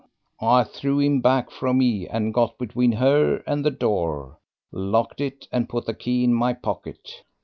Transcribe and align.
I 0.41 0.63
threw 0.63 0.99
him 0.99 1.21
back 1.21 1.51
from 1.51 1.77
me 1.77 2.07
and 2.07 2.33
got 2.33 2.57
between 2.57 2.93
her 2.93 3.43
and 3.45 3.63
the 3.63 3.69
door, 3.69 4.39
locked 4.71 5.21
it, 5.21 5.47
and 5.51 5.69
put 5.69 5.85
the 5.85 5.93
key 5.93 6.23
in 6.23 6.33
my 6.33 6.53
pocket. 6.53 7.21